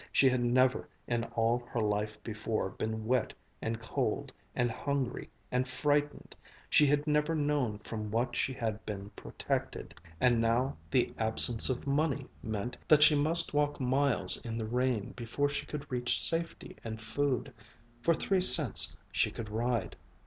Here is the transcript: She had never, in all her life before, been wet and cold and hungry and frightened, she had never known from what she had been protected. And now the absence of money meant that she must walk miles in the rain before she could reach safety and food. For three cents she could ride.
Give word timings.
She 0.11 0.29
had 0.29 0.43
never, 0.43 0.89
in 1.05 1.25
all 1.25 1.59
her 1.69 1.79
life 1.79 2.23
before, 2.23 2.69
been 2.71 3.05
wet 3.05 3.35
and 3.61 3.79
cold 3.79 4.31
and 4.55 4.71
hungry 4.71 5.29
and 5.51 5.67
frightened, 5.67 6.35
she 6.71 6.87
had 6.87 7.05
never 7.05 7.35
known 7.35 7.77
from 7.77 8.09
what 8.09 8.35
she 8.35 8.51
had 8.51 8.83
been 8.83 9.11
protected. 9.11 9.93
And 10.19 10.41
now 10.41 10.75
the 10.89 11.13
absence 11.19 11.69
of 11.69 11.85
money 11.85 12.25
meant 12.41 12.77
that 12.87 13.03
she 13.03 13.13
must 13.13 13.53
walk 13.53 13.79
miles 13.79 14.37
in 14.41 14.57
the 14.57 14.65
rain 14.65 15.11
before 15.15 15.49
she 15.49 15.67
could 15.67 15.85
reach 15.91 16.19
safety 16.19 16.77
and 16.83 16.99
food. 16.99 17.53
For 18.01 18.15
three 18.15 18.41
cents 18.41 18.97
she 19.11 19.29
could 19.29 19.49
ride. 19.49 19.95